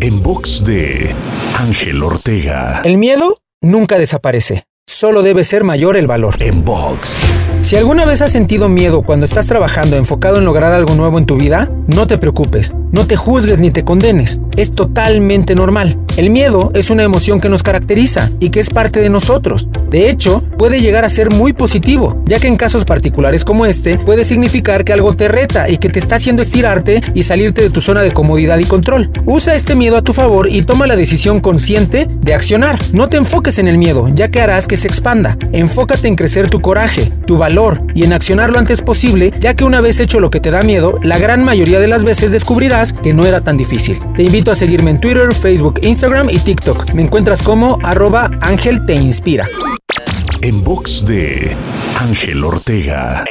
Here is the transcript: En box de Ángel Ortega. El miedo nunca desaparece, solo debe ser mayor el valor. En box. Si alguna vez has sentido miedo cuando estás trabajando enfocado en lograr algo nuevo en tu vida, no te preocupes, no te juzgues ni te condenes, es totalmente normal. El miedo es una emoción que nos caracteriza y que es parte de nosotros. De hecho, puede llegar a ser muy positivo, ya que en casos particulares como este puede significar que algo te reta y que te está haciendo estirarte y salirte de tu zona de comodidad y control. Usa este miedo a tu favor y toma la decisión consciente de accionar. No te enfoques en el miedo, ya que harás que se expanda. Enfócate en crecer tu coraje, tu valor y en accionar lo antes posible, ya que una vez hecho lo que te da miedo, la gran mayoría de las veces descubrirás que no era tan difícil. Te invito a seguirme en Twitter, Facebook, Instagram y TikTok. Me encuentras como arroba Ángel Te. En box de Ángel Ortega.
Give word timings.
En 0.00 0.22
box 0.22 0.64
de 0.64 1.14
Ángel 1.56 2.02
Ortega. 2.02 2.82
El 2.84 2.98
miedo 2.98 3.38
nunca 3.60 3.98
desaparece, 3.98 4.64
solo 4.86 5.22
debe 5.22 5.44
ser 5.44 5.64
mayor 5.64 5.96
el 5.96 6.06
valor. 6.06 6.36
En 6.40 6.64
box. 6.64 7.28
Si 7.62 7.76
alguna 7.76 8.04
vez 8.04 8.22
has 8.22 8.32
sentido 8.32 8.68
miedo 8.68 9.02
cuando 9.02 9.26
estás 9.26 9.46
trabajando 9.46 9.96
enfocado 9.96 10.38
en 10.38 10.44
lograr 10.44 10.72
algo 10.72 10.94
nuevo 10.94 11.18
en 11.18 11.26
tu 11.26 11.36
vida, 11.36 11.70
no 11.86 12.06
te 12.06 12.18
preocupes, 12.18 12.74
no 12.92 13.06
te 13.06 13.16
juzgues 13.16 13.58
ni 13.58 13.70
te 13.70 13.84
condenes, 13.84 14.40
es 14.56 14.74
totalmente 14.74 15.54
normal. 15.54 15.98
El 16.16 16.30
miedo 16.30 16.72
es 16.74 16.90
una 16.90 17.04
emoción 17.04 17.40
que 17.40 17.48
nos 17.48 17.62
caracteriza 17.62 18.30
y 18.40 18.50
que 18.50 18.60
es 18.60 18.70
parte 18.70 19.00
de 19.00 19.08
nosotros. 19.08 19.68
De 19.88 20.10
hecho, 20.10 20.42
puede 20.58 20.80
llegar 20.80 21.04
a 21.04 21.08
ser 21.08 21.30
muy 21.30 21.52
positivo, 21.52 22.20
ya 22.26 22.40
que 22.40 22.48
en 22.48 22.56
casos 22.56 22.84
particulares 22.84 23.44
como 23.44 23.66
este 23.66 23.98
puede 23.98 24.24
significar 24.24 24.84
que 24.84 24.92
algo 24.92 25.14
te 25.14 25.28
reta 25.28 25.68
y 25.68 25.76
que 25.76 25.88
te 25.88 25.98
está 25.98 26.16
haciendo 26.16 26.42
estirarte 26.42 27.00
y 27.14 27.22
salirte 27.22 27.62
de 27.62 27.70
tu 27.70 27.80
zona 27.80 28.02
de 28.02 28.10
comodidad 28.10 28.58
y 28.58 28.64
control. 28.64 29.10
Usa 29.26 29.54
este 29.54 29.74
miedo 29.74 29.96
a 29.96 30.02
tu 30.02 30.12
favor 30.12 30.48
y 30.50 30.62
toma 30.62 30.86
la 30.86 30.96
decisión 30.96 31.40
consciente 31.40 32.08
de 32.08 32.34
accionar. 32.34 32.78
No 32.92 33.08
te 33.08 33.16
enfoques 33.16 33.58
en 33.58 33.68
el 33.68 33.78
miedo, 33.78 34.08
ya 34.12 34.28
que 34.28 34.40
harás 34.40 34.66
que 34.66 34.76
se 34.76 34.88
expanda. 34.88 35.38
Enfócate 35.52 36.08
en 36.08 36.16
crecer 36.16 36.50
tu 36.50 36.60
coraje, 36.60 37.10
tu 37.26 37.38
valor 37.38 37.80
y 37.94 38.04
en 38.04 38.12
accionar 38.12 38.50
lo 38.50 38.58
antes 38.58 38.82
posible, 38.82 39.32
ya 39.40 39.54
que 39.54 39.64
una 39.64 39.80
vez 39.80 40.00
hecho 40.00 40.20
lo 40.20 40.30
que 40.30 40.40
te 40.40 40.50
da 40.50 40.62
miedo, 40.62 40.98
la 41.02 41.18
gran 41.18 41.44
mayoría 41.44 41.80
de 41.80 41.88
las 41.88 42.04
veces 42.04 42.32
descubrirás 42.32 42.92
que 42.92 43.14
no 43.14 43.24
era 43.24 43.42
tan 43.42 43.56
difícil. 43.56 43.98
Te 44.16 44.24
invito 44.24 44.50
a 44.50 44.54
seguirme 44.54 44.90
en 44.90 45.00
Twitter, 45.00 45.32
Facebook, 45.32 45.80
Instagram 45.82 46.07
y 46.30 46.38
TikTok. 46.38 46.94
Me 46.94 47.02
encuentras 47.02 47.42
como 47.42 47.78
arroba 47.84 48.30
Ángel 48.40 48.86
Te. 48.86 48.94
En 50.40 50.64
box 50.64 51.04
de 51.06 51.54
Ángel 51.98 52.42
Ortega. 52.44 53.24